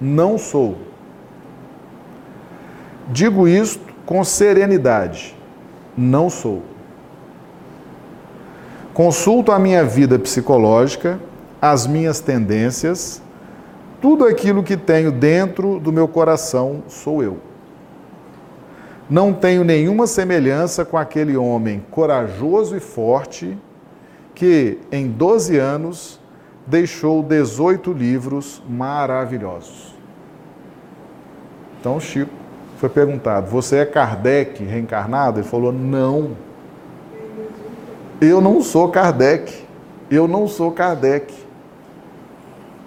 não 0.00 0.38
sou. 0.38 0.76
Digo 3.08 3.46
isto 3.46 3.84
com 4.04 4.22
serenidade: 4.24 5.36
não 5.96 6.28
sou. 6.30 6.62
Consulto 8.94 9.52
a 9.52 9.58
minha 9.58 9.84
vida 9.84 10.18
psicológica, 10.18 11.20
as 11.60 11.86
minhas 11.86 12.20
tendências, 12.20 13.22
tudo 14.00 14.24
aquilo 14.24 14.62
que 14.62 14.76
tenho 14.76 15.12
dentro 15.12 15.78
do 15.78 15.92
meu 15.92 16.08
coração 16.08 16.82
sou 16.88 17.22
eu 17.22 17.38
não 19.08 19.32
tenho 19.32 19.62
nenhuma 19.62 20.06
semelhança 20.06 20.84
com 20.84 20.98
aquele 20.98 21.36
homem 21.36 21.84
corajoso 21.90 22.76
e 22.76 22.80
forte 22.80 23.56
que, 24.34 24.78
em 24.90 25.08
12 25.08 25.56
anos, 25.56 26.20
deixou 26.66 27.22
18 27.22 27.92
livros 27.92 28.62
maravilhosos. 28.68 29.94
Então, 31.78 32.00
Chico 32.00 32.32
foi 32.78 32.88
perguntado: 32.88 33.48
Você 33.48 33.76
é 33.76 33.86
Kardec 33.86 34.62
reencarnado? 34.64 35.40
Ele 35.40 35.48
falou: 35.48 35.72
Não. 35.72 36.36
Eu 38.20 38.40
não 38.40 38.60
sou 38.62 38.88
Kardec. 38.90 39.64
Eu 40.10 40.26
não 40.26 40.48
sou 40.48 40.72
Kardec. 40.72 41.32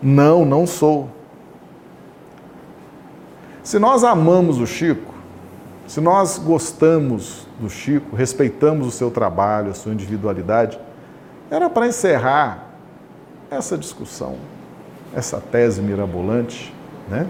Não, 0.01 0.45
não 0.45 0.65
sou. 0.65 1.09
Se 3.63 3.77
nós 3.77 4.03
amamos 4.03 4.59
o 4.59 4.65
Chico, 4.65 5.13
se 5.85 6.01
nós 6.01 6.37
gostamos 6.37 7.47
do 7.59 7.69
Chico, 7.69 8.15
respeitamos 8.15 8.87
o 8.87 8.91
seu 8.91 9.11
trabalho, 9.11 9.71
a 9.71 9.73
sua 9.73 9.93
individualidade, 9.93 10.79
era 11.51 11.69
para 11.69 11.87
encerrar 11.87 12.68
essa 13.51 13.77
discussão, 13.77 14.35
essa 15.15 15.39
tese 15.39 15.81
mirabolante, 15.81 16.73
né? 17.09 17.25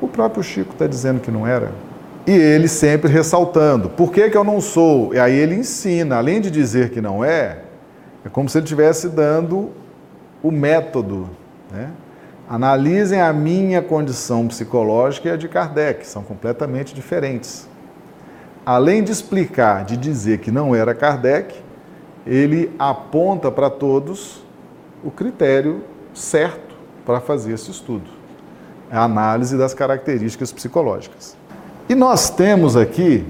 O 0.00 0.06
próprio 0.08 0.42
Chico 0.42 0.72
está 0.72 0.86
dizendo 0.86 1.20
que 1.20 1.30
não 1.30 1.46
era. 1.46 1.72
E 2.26 2.32
ele 2.32 2.68
sempre 2.68 3.10
ressaltando, 3.10 3.88
por 3.88 4.12
que, 4.12 4.28
que 4.30 4.36
eu 4.36 4.44
não 4.44 4.60
sou? 4.60 5.14
E 5.14 5.18
aí 5.18 5.34
ele 5.34 5.54
ensina, 5.54 6.16
além 6.16 6.40
de 6.40 6.50
dizer 6.50 6.90
que 6.90 7.00
não 7.00 7.24
é, 7.24 7.58
é 8.24 8.28
como 8.28 8.48
se 8.48 8.58
ele 8.58 8.64
estivesse 8.64 9.08
dando 9.08 9.70
o 10.42 10.50
método, 10.50 11.30
né? 11.70 11.90
Analisem 12.48 13.20
a 13.20 13.32
minha 13.32 13.80
condição 13.80 14.46
psicológica 14.46 15.28
e 15.28 15.32
a 15.32 15.36
de 15.36 15.48
Kardec, 15.48 16.06
são 16.06 16.22
completamente 16.22 16.94
diferentes. 16.94 17.68
além 18.64 19.02
de 19.02 19.10
explicar, 19.10 19.84
de 19.84 19.96
dizer 19.96 20.38
que 20.38 20.50
não 20.50 20.74
era 20.74 20.94
Kardec, 20.94 21.56
ele 22.24 22.70
aponta 22.78 23.50
para 23.50 23.68
todos 23.68 24.44
o 25.02 25.10
critério 25.10 25.82
certo 26.14 26.74
para 27.04 27.20
fazer 27.20 27.52
esse 27.52 27.70
estudo. 27.70 28.08
É 28.90 28.96
a 28.96 29.04
análise 29.04 29.56
das 29.56 29.74
características 29.74 30.52
psicológicas. 30.52 31.36
E 31.88 31.94
nós 31.94 32.30
temos 32.30 32.76
aqui 32.76 33.24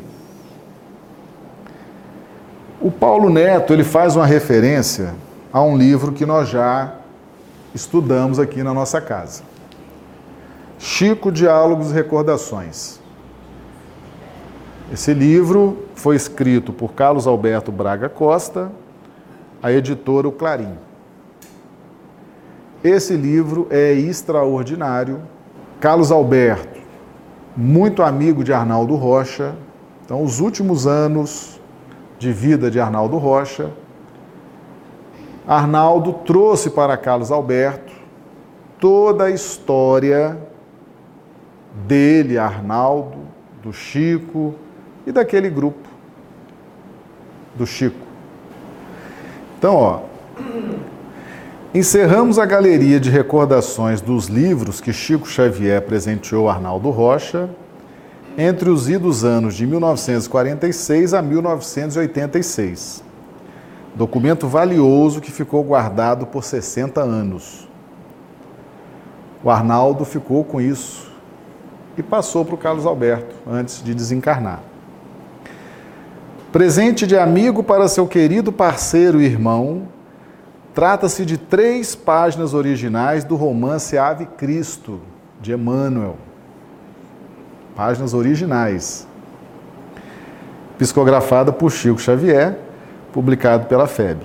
o 2.81 2.91
Paulo 2.91 3.31
Neto, 3.31 3.73
ele 3.73 3.85
faz 3.85 4.17
uma 4.17 4.27
referência 4.27 5.15
a 5.53 5.63
um 5.63 5.77
livro 5.77 6.11
que 6.11 6.27
nós 6.27 6.49
já 6.49 6.95
estudamos 7.73 8.41
aqui 8.41 8.63
na 8.63 8.75
nossa 8.75 9.01
casa. 9.01 9.45
Chico 10.79 11.31
Diálogos 11.31 11.93
e 11.93 11.95
Recordações. 11.95 12.99
Esse 14.93 15.15
livro 15.15 15.87
foi 15.95 16.17
escrito 16.17 16.73
por 16.73 16.93
Carlos 16.93 17.27
Alberto 17.27 17.71
Braga 17.71 18.09
Costa, 18.09 18.71
a 19.63 19.71
editora 19.71 20.27
O 20.27 20.33
Clarim. 20.33 20.77
Esse 22.83 23.17
livro 23.17 23.67
é 23.71 23.93
extraordinário. 23.93 25.21
Carlos 25.81 26.11
Alberto, 26.11 26.81
muito 27.57 28.03
amigo 28.03 28.43
de 28.43 28.53
Arnaldo 28.53 28.95
Rocha. 28.95 29.55
Então, 30.05 30.23
os 30.23 30.41
últimos 30.41 30.87
anos 30.87 31.61
de 32.19 32.33
vida 32.33 32.71
de 32.71 32.81
Arnaldo 32.81 33.19
Rocha, 33.19 33.71
Arnaldo 35.47 36.13
trouxe 36.25 36.71
para 36.71 36.97
Carlos 36.97 37.31
Alberto 37.33 37.93
toda 38.79 39.25
a 39.25 39.31
história 39.31 40.39
dele, 41.87 42.39
Arnaldo, 42.39 43.19
do 43.63 43.73
Chico 43.73 44.55
e 45.07 45.13
daquele 45.13 45.49
grupo 45.49 45.89
do 47.55 47.67
Chico. 47.67 48.07
Então, 49.59 49.77
ó, 49.77 50.01
encerramos 51.75 52.39
a 52.39 52.45
galeria 52.45 53.01
de 53.01 53.09
recordações 53.09 54.03
dos 54.03 54.27
livros 54.27 54.81
que 54.81 54.93
Chico 54.93 55.27
Xavier 55.27 55.81
presenteou 55.83 56.49
Arnaldo 56.49 56.91
Rocha 56.91 57.49
entre 58.37 58.69
os 58.69 58.89
idos 58.91 59.25
anos 59.25 59.55
de 59.55 59.67
1946 59.67 61.15
a 61.15 61.23
1986. 61.23 63.03
Documento 63.95 64.47
valioso 64.47 65.21
que 65.21 65.31
ficou 65.31 65.63
guardado 65.65 66.27
por 66.27 66.45
60 66.45 67.01
anos. 67.01 67.69
O 69.43 69.51
Arnaldo 69.51 70.05
ficou 70.05 70.45
com 70.45 70.61
isso 70.61 71.11
e 71.97 72.03
passou 72.03 72.45
para 72.45 72.55
o 72.55 72.59
Carlos 72.59 72.87
Alberto 72.87 73.35
antes 73.47 73.83
de 73.83 73.95
desencarnar. 73.95 74.61
Presente 76.51 77.07
de 77.07 77.17
amigo 77.17 77.63
para 77.63 77.89
seu 77.89 78.07
querido 78.07 78.53
parceiro 78.53 79.23
e 79.23 79.25
irmão, 79.25 79.89
trata-se 80.75 81.25
de 81.25 81.37
três 81.37 81.95
páginas 81.95 82.55
originais 82.55 83.25
do 83.25 83.37
romance 83.37 83.97
Ave 83.99 84.27
Cristo, 84.27 85.01
de 85.41 85.53
Emmanuel. 85.53 86.17
Páginas 87.75 88.15
originais. 88.15 89.07
Psicografada 90.79 91.53
por 91.53 91.71
Chico 91.71 91.99
Xavier, 91.99 92.59
publicado 93.13 93.67
pela 93.67 93.87
FEB. 93.87 94.23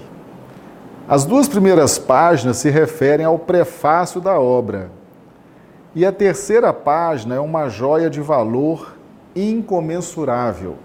As 1.07 1.23
duas 1.23 1.47
primeiras 1.47 1.97
páginas 1.97 2.57
se 2.57 2.69
referem 2.69 3.25
ao 3.25 3.39
prefácio 3.39 4.19
da 4.19 4.39
obra. 4.39 4.91
E 5.95 6.05
a 6.05 6.11
terceira 6.11 6.73
página 6.73 7.35
é 7.35 7.39
uma 7.39 7.69
joia 7.69 8.09
de 8.09 8.21
valor 8.21 8.95
incomensurável 9.35 10.77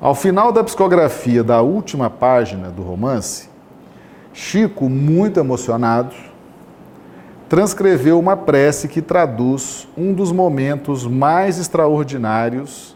ao 0.00 0.14
final 0.14 0.52
da 0.52 0.62
psicografia 0.62 1.42
da 1.42 1.60
última 1.60 2.08
página 2.08 2.70
do 2.70 2.82
romance, 2.82 3.47
Chico, 4.40 4.88
muito 4.88 5.40
emocionado, 5.40 6.14
transcreveu 7.48 8.20
uma 8.20 8.36
prece 8.36 8.86
que 8.86 9.02
traduz 9.02 9.88
um 9.96 10.14
dos 10.14 10.30
momentos 10.30 11.04
mais 11.04 11.58
extraordinários 11.58 12.94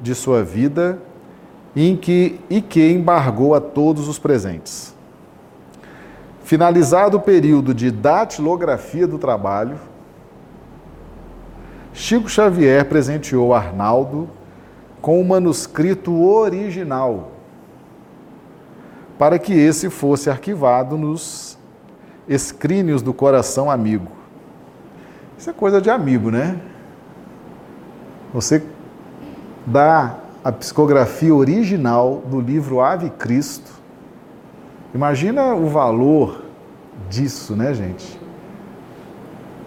de 0.00 0.14
sua 0.14 0.44
vida 0.44 1.00
em 1.74 1.96
que, 1.96 2.38
e 2.48 2.62
que 2.62 2.92
embargou 2.92 3.56
a 3.56 3.60
todos 3.60 4.06
os 4.06 4.20
presentes. 4.20 4.94
Finalizado 6.44 7.16
o 7.16 7.20
período 7.20 7.74
de 7.74 7.90
datilografia 7.90 9.06
do 9.06 9.18
trabalho, 9.18 9.80
Chico 11.92 12.28
Xavier 12.28 12.84
presenteou 12.84 13.52
Arnaldo 13.52 14.28
com 15.02 15.20
o 15.20 15.24
manuscrito 15.24 16.24
original, 16.24 17.32
para 19.18 19.38
que 19.38 19.52
esse 19.52 19.88
fosse 19.90 20.28
arquivado 20.28 20.96
nos 20.96 21.58
escrínios 22.28 23.02
do 23.02 23.12
coração 23.12 23.70
amigo. 23.70 24.08
Isso 25.38 25.50
é 25.50 25.52
coisa 25.52 25.80
de 25.80 25.90
amigo, 25.90 26.30
né? 26.30 26.58
Você 28.32 28.62
dá 29.66 30.16
a 30.42 30.52
psicografia 30.52 31.34
original 31.34 32.22
do 32.26 32.40
livro 32.40 32.80
Ave 32.80 33.10
Cristo. 33.10 33.72
Imagina 34.94 35.54
o 35.54 35.68
valor 35.68 36.44
disso, 37.08 37.54
né, 37.54 37.72
gente? 37.74 38.20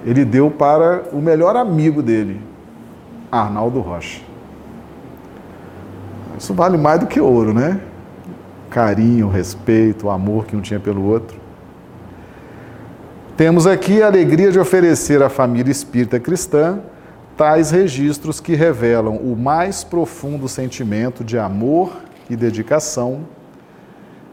Ele 0.05 0.23
deu 0.23 0.51
para 0.51 1.03
o 1.11 1.17
melhor 1.17 1.55
amigo 1.55 2.01
dele, 2.01 2.41
Arnaldo 3.31 3.79
Rocha. 3.79 4.21
Isso 6.37 6.53
vale 6.53 6.77
mais 6.77 6.99
do 6.99 7.07
que 7.07 7.19
ouro, 7.19 7.53
né? 7.53 7.81
Carinho, 8.69 9.29
respeito, 9.29 10.07
o 10.07 10.09
amor 10.09 10.45
que 10.45 10.55
um 10.55 10.61
tinha 10.61 10.79
pelo 10.79 11.03
outro. 11.03 11.37
Temos 13.35 13.67
aqui 13.67 14.01
a 14.01 14.07
alegria 14.07 14.51
de 14.51 14.59
oferecer 14.59 15.21
à 15.21 15.29
família 15.29 15.71
espírita 15.71 16.19
cristã 16.19 16.79
tais 17.37 17.69
registros 17.69 18.39
que 18.39 18.55
revelam 18.55 19.15
o 19.15 19.35
mais 19.35 19.83
profundo 19.83 20.47
sentimento 20.47 21.23
de 21.23 21.37
amor 21.37 21.91
e 22.29 22.35
dedicação 22.35 23.21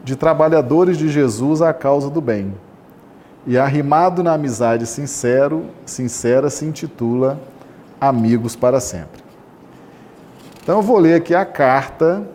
de 0.03 0.15
trabalhadores 0.15 0.97
de 0.97 1.07
Jesus 1.07 1.61
à 1.61 1.71
causa 1.71 2.09
do 2.09 2.19
bem. 2.19 2.53
E 3.45 3.59
arrimado 3.59 4.23
na 4.23 4.33
amizade 4.33 4.87
sincero, 4.87 5.65
sincera 5.85 6.49
se 6.49 6.65
intitula 6.65 7.39
Amigos 8.01 8.55
para 8.55 8.79
sempre. 8.79 9.23
Então 10.61 10.77
eu 10.77 10.81
vou 10.81 10.97
ler 10.97 11.15
aqui 11.15 11.33
a 11.33 11.45
carta 11.45 12.27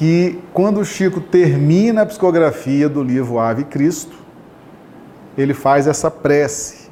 que 0.00 0.42
quando 0.54 0.80
o 0.80 0.84
Chico 0.84 1.20
termina 1.20 2.00
a 2.00 2.06
psicografia 2.06 2.88
do 2.88 3.02
livro 3.02 3.38
Ave 3.38 3.64
Cristo, 3.64 4.16
ele 5.36 5.52
faz 5.52 5.86
essa 5.86 6.10
prece 6.10 6.88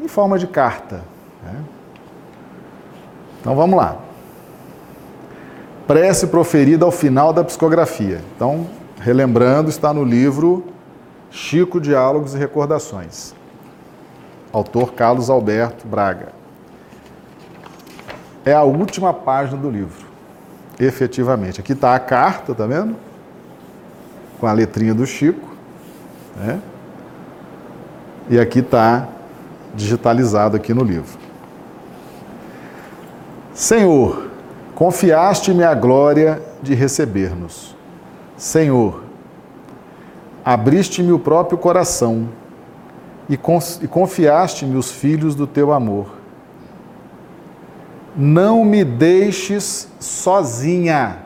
em 0.00 0.06
forma 0.06 0.38
de 0.38 0.46
carta. 0.46 1.02
Né? 1.42 1.56
Então 3.40 3.56
vamos 3.56 3.76
lá. 3.76 3.98
Prece 5.84 6.28
proferida 6.28 6.84
ao 6.84 6.92
final 6.92 7.32
da 7.32 7.42
psicografia. 7.42 8.20
Então, 8.36 8.68
relembrando, 9.00 9.68
está 9.68 9.92
no 9.92 10.04
livro 10.04 10.64
Chico 11.28 11.80
Diálogos 11.80 12.36
e 12.36 12.38
Recordações. 12.38 13.34
Autor 14.52 14.92
Carlos 14.92 15.28
Alberto 15.28 15.88
Braga 15.88 16.28
é 18.44 18.52
a 18.52 18.62
última 18.62 19.12
página 19.12 19.60
do 19.60 19.68
livro, 19.68 20.01
efetivamente. 20.78 21.60
Aqui 21.60 21.72
está 21.72 21.94
a 21.94 21.98
carta, 22.00 22.54
tá 22.54 22.66
vendo? 22.66 22.96
Com 24.40 24.46
a 24.46 24.52
letrinha 24.52 24.94
do 24.94 25.06
Chico. 25.06 25.48
Né? 26.36 26.60
E 28.30 28.38
aqui 28.38 28.60
está 28.60 29.08
digitalizado 29.74 30.56
aqui 30.56 30.72
no 30.72 30.84
livro. 30.84 31.18
Senhor, 33.54 34.28
confiaste-me 34.74 35.62
a 35.62 35.74
glória 35.74 36.42
de 36.62 36.74
receber-nos. 36.74 37.76
Senhor, 38.36 39.02
abriste-me 40.44 41.12
o 41.12 41.18
próprio 41.18 41.58
coração 41.58 42.28
e 43.28 43.36
confiaste-me 43.36 44.76
os 44.76 44.90
filhos 44.90 45.34
do 45.34 45.46
teu 45.46 45.72
amor 45.72 46.21
não 48.16 48.64
me 48.64 48.84
deixes 48.84 49.88
sozinha. 49.98 51.18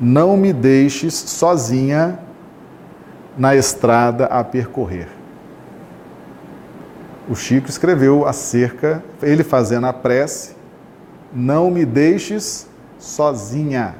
Não 0.00 0.36
me 0.36 0.52
deixes 0.52 1.14
sozinha 1.14 2.18
na 3.36 3.54
estrada 3.56 4.26
a 4.26 4.42
percorrer. 4.44 5.08
O 7.28 7.34
Chico 7.34 7.68
escreveu 7.68 8.26
acerca, 8.26 9.02
ele 9.22 9.44
fazendo 9.44 9.86
a 9.86 9.92
prece, 9.92 10.56
não 11.32 11.70
me 11.70 11.86
deixes 11.86 12.66
sozinha. 12.98 13.94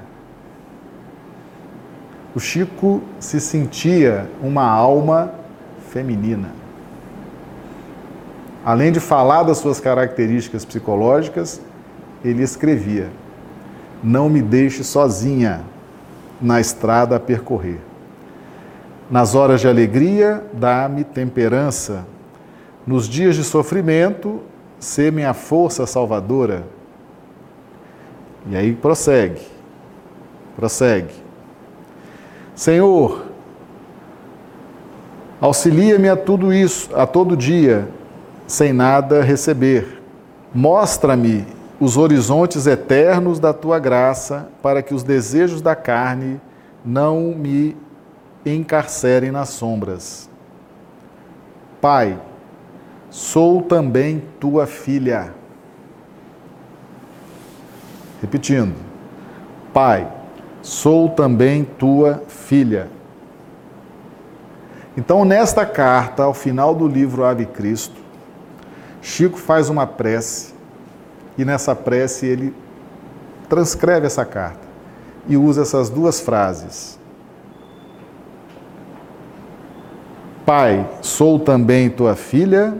O 2.34 2.40
Chico 2.40 3.00
se 3.20 3.40
sentia 3.40 4.28
uma 4.42 4.64
alma 4.64 5.32
feminina. 5.90 6.61
Além 8.64 8.92
de 8.92 9.00
falar 9.00 9.42
das 9.42 9.58
suas 9.58 9.80
características 9.80 10.64
psicológicas, 10.64 11.60
ele 12.24 12.42
escrevia: 12.42 13.10
Não 14.02 14.28
me 14.28 14.40
deixe 14.40 14.84
sozinha 14.84 15.62
na 16.40 16.60
estrada 16.60 17.16
a 17.16 17.20
percorrer. 17.20 17.80
Nas 19.10 19.34
horas 19.34 19.60
de 19.60 19.68
alegria, 19.68 20.42
dá-me 20.52 21.04
temperança. 21.04 22.06
Nos 22.86 23.08
dias 23.08 23.36
de 23.36 23.44
sofrimento, 23.44 24.40
sê 24.78 25.10
minha 25.10 25.34
força 25.34 25.86
salvadora. 25.86 26.64
E 28.48 28.56
aí 28.56 28.74
prossegue, 28.74 29.42
prossegue. 30.56 31.14
Senhor, 32.54 33.26
auxilia-me 35.40 36.08
a 36.08 36.16
tudo 36.16 36.52
isso, 36.52 36.90
a 36.94 37.06
todo 37.06 37.36
dia, 37.36 37.88
sem 38.52 38.70
nada 38.70 39.22
receber. 39.22 40.02
Mostra-me 40.54 41.46
os 41.80 41.96
horizontes 41.96 42.66
eternos 42.66 43.40
da 43.40 43.50
tua 43.50 43.78
graça, 43.78 44.50
para 44.62 44.82
que 44.82 44.92
os 44.92 45.02
desejos 45.02 45.62
da 45.62 45.74
carne 45.74 46.38
não 46.84 47.34
me 47.34 47.74
encarcerem 48.44 49.30
nas 49.30 49.48
sombras. 49.48 50.28
Pai, 51.80 52.20
sou 53.08 53.62
também 53.62 54.22
tua 54.38 54.66
filha. 54.66 55.32
Repetindo, 58.20 58.74
Pai, 59.72 60.06
sou 60.60 61.08
também 61.08 61.64
tua 61.64 62.22
filha. 62.28 62.90
Então, 64.94 65.24
nesta 65.24 65.64
carta, 65.64 66.24
ao 66.24 66.34
final 66.34 66.74
do 66.74 66.86
livro 66.86 67.24
Ave 67.24 67.46
Cristo, 67.46 68.01
Chico 69.02 69.36
faz 69.36 69.68
uma 69.68 69.84
prece 69.84 70.54
e 71.36 71.44
nessa 71.44 71.74
prece 71.74 72.24
ele 72.24 72.54
transcreve 73.48 74.06
essa 74.06 74.24
carta 74.24 74.62
e 75.28 75.36
usa 75.36 75.62
essas 75.62 75.90
duas 75.90 76.20
frases. 76.20 76.98
Pai, 80.46 80.88
sou 81.02 81.38
também 81.38 81.90
tua 81.90 82.14
filha, 82.14 82.74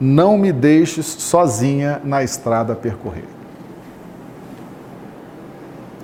não 0.00 0.36
me 0.36 0.52
deixes 0.52 1.06
sozinha 1.06 2.00
na 2.04 2.22
estrada 2.22 2.72
a 2.72 2.76
percorrer. 2.76 3.28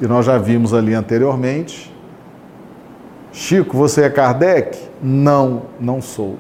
E 0.00 0.06
nós 0.06 0.24
já 0.24 0.38
vimos 0.38 0.72
ali 0.72 0.94
anteriormente. 0.94 1.94
Chico, 3.32 3.76
você 3.76 4.02
é 4.02 4.10
Kardec? 4.10 4.78
Não, 5.02 5.62
não 5.78 6.00
sou. 6.00 6.38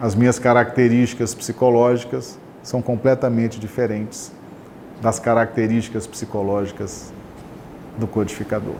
As 0.00 0.14
minhas 0.14 0.38
características 0.38 1.34
psicológicas 1.34 2.38
são 2.62 2.82
completamente 2.82 3.58
diferentes 3.58 4.30
das 5.00 5.18
características 5.18 6.06
psicológicas 6.06 7.12
do 7.96 8.06
codificador. 8.06 8.74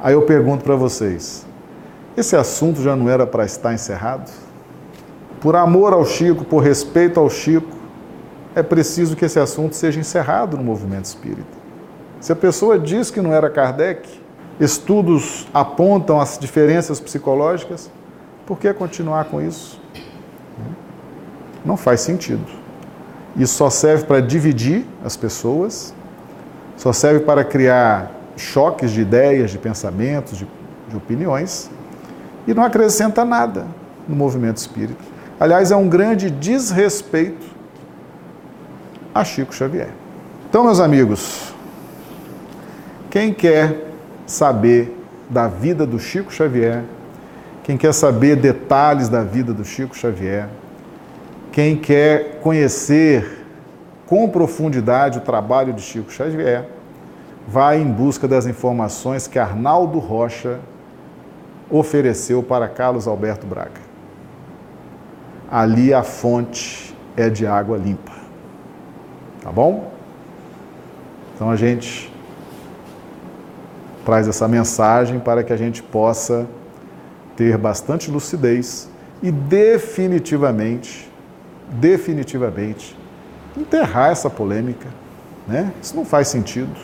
Aí 0.00 0.12
eu 0.12 0.22
pergunto 0.22 0.62
para 0.62 0.76
vocês: 0.76 1.44
esse 2.16 2.36
assunto 2.36 2.80
já 2.80 2.94
não 2.94 3.10
era 3.10 3.26
para 3.26 3.44
estar 3.44 3.74
encerrado? 3.74 4.30
Por 5.40 5.56
amor 5.56 5.92
ao 5.92 6.04
Chico, 6.06 6.44
por 6.44 6.62
respeito 6.62 7.18
ao 7.18 7.28
Chico, 7.28 7.76
é 8.54 8.62
preciso 8.62 9.16
que 9.16 9.24
esse 9.24 9.38
assunto 9.38 9.74
seja 9.74 9.98
encerrado 9.98 10.56
no 10.56 10.62
movimento 10.62 11.06
espírita. 11.06 11.56
Se 12.20 12.32
a 12.32 12.36
pessoa 12.36 12.78
diz 12.78 13.10
que 13.10 13.20
não 13.20 13.32
era 13.32 13.50
Kardec, 13.50 14.08
estudos 14.58 15.46
apontam 15.52 16.20
as 16.20 16.38
diferenças 16.38 16.98
psicológicas, 16.98 17.90
por 18.46 18.58
que 18.58 18.72
continuar 18.72 19.24
com 19.24 19.42
isso? 19.42 19.80
Não 21.64 21.76
faz 21.76 22.00
sentido. 22.00 22.46
Isso 23.36 23.54
só 23.54 23.68
serve 23.68 24.04
para 24.04 24.22
dividir 24.22 24.86
as 25.04 25.16
pessoas, 25.16 25.92
só 26.76 26.92
serve 26.92 27.20
para 27.20 27.44
criar 27.44 28.10
choques 28.36 28.92
de 28.92 29.00
ideias, 29.00 29.50
de 29.50 29.58
pensamentos, 29.58 30.38
de, 30.38 30.46
de 30.88 30.96
opiniões, 30.96 31.68
e 32.46 32.54
não 32.54 32.62
acrescenta 32.62 33.24
nada 33.24 33.66
no 34.06 34.14
movimento 34.14 34.58
espírita. 34.58 35.02
Aliás, 35.38 35.70
é 35.70 35.76
um 35.76 35.88
grande 35.88 36.30
desrespeito 36.30 37.46
a 39.12 39.24
Chico 39.24 39.54
Xavier. 39.54 39.90
Então, 40.48 40.64
meus 40.64 40.78
amigos, 40.78 41.52
quem 43.10 43.34
quer 43.34 43.90
saber 44.26 44.96
da 45.28 45.48
vida 45.48 45.86
do 45.86 45.98
Chico 45.98 46.32
Xavier, 46.32 46.84
quem 47.66 47.76
quer 47.76 47.92
saber 47.92 48.36
detalhes 48.36 49.08
da 49.08 49.24
vida 49.24 49.52
do 49.52 49.64
Chico 49.64 49.96
Xavier, 49.96 50.48
quem 51.50 51.76
quer 51.76 52.38
conhecer 52.40 53.44
com 54.06 54.28
profundidade 54.28 55.18
o 55.18 55.20
trabalho 55.20 55.72
de 55.72 55.82
Chico 55.82 56.12
Xavier, 56.12 56.68
vai 57.44 57.80
em 57.80 57.90
busca 57.90 58.28
das 58.28 58.46
informações 58.46 59.26
que 59.26 59.36
Arnaldo 59.36 59.98
Rocha 59.98 60.60
ofereceu 61.68 62.40
para 62.40 62.68
Carlos 62.68 63.08
Alberto 63.08 63.48
Braga. 63.48 63.80
Ali 65.50 65.92
a 65.92 66.04
fonte 66.04 66.96
é 67.16 67.28
de 67.28 67.48
água 67.48 67.76
limpa. 67.76 68.12
Tá 69.42 69.50
bom? 69.50 69.90
Então 71.34 71.50
a 71.50 71.56
gente 71.56 72.12
traz 74.04 74.28
essa 74.28 74.46
mensagem 74.46 75.18
para 75.18 75.42
que 75.42 75.52
a 75.52 75.56
gente 75.56 75.82
possa 75.82 76.46
ter 77.36 77.56
bastante 77.58 78.10
lucidez 78.10 78.88
e 79.22 79.30
definitivamente, 79.30 81.10
definitivamente, 81.68 82.96
enterrar 83.56 84.10
essa 84.10 84.30
polêmica. 84.30 84.88
Né? 85.46 85.72
Isso 85.82 85.94
não 85.94 86.04
faz 86.04 86.28
sentido. 86.28 86.74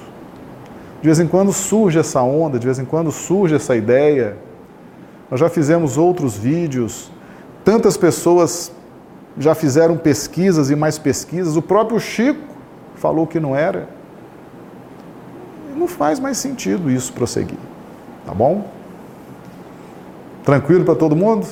De 1.01 1.07
vez 1.09 1.19
em 1.19 1.27
quando 1.27 1.53
surge 1.53 1.99
essa 1.99 2.23
onda, 2.23 2.59
de 2.59 2.67
vez 2.67 2.79
em 2.79 2.85
quando 2.85 3.11
surge 3.11 3.55
essa 3.55 3.75
ideia. 3.75 4.37
Nós 5.31 5.41
já 5.41 5.49
fizemos 5.49 5.99
outros 5.99 6.37
vídeos, 6.37 7.11
tantas 7.65 7.97
pessoas 7.97 8.71
já 9.39 9.55
fizeram 9.55 9.97
pesquisas 9.97 10.71
e 10.71 10.77
mais 10.77 10.99
pesquisas. 10.99 11.57
O 11.57 11.63
próprio 11.63 11.99
Chico 11.99 12.41
falou 12.95 13.27
que 13.27 13.41
não 13.41 13.57
era 13.57 13.89
não 15.83 15.89
faz 15.89 16.21
mais 16.21 16.39
sentido 16.39 16.91
isso 16.91 17.13
prosseguir. 17.13 17.59
Tá 18.25 18.33
bom? 18.33 18.65
Tranquilo 20.45 20.85
para 20.85 20.95
todo 20.95 21.15
mundo? 21.15 21.47